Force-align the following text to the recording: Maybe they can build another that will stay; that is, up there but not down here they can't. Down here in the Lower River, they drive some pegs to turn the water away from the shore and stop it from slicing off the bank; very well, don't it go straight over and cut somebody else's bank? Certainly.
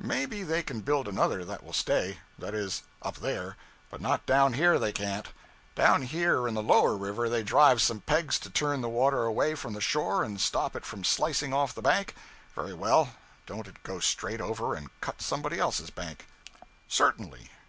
Maybe 0.00 0.42
they 0.42 0.64
can 0.64 0.80
build 0.80 1.06
another 1.06 1.44
that 1.44 1.62
will 1.62 1.72
stay; 1.72 2.18
that 2.36 2.52
is, 2.52 2.82
up 3.00 3.14
there 3.18 3.56
but 3.92 4.00
not 4.00 4.26
down 4.26 4.54
here 4.54 4.76
they 4.76 4.90
can't. 4.90 5.28
Down 5.76 6.02
here 6.02 6.48
in 6.48 6.54
the 6.54 6.64
Lower 6.64 6.96
River, 6.96 7.28
they 7.28 7.44
drive 7.44 7.80
some 7.80 8.00
pegs 8.00 8.40
to 8.40 8.50
turn 8.50 8.80
the 8.80 8.88
water 8.88 9.22
away 9.22 9.54
from 9.54 9.74
the 9.74 9.80
shore 9.80 10.24
and 10.24 10.40
stop 10.40 10.74
it 10.74 10.84
from 10.84 11.04
slicing 11.04 11.54
off 11.54 11.76
the 11.76 11.80
bank; 11.82 12.16
very 12.56 12.74
well, 12.74 13.10
don't 13.46 13.68
it 13.68 13.80
go 13.84 14.00
straight 14.00 14.40
over 14.40 14.74
and 14.74 14.90
cut 15.00 15.22
somebody 15.22 15.60
else's 15.60 15.90
bank? 15.90 16.26
Certainly. 16.88 17.52